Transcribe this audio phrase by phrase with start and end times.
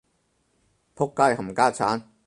[0.95, 2.01] 僕街冚家鏟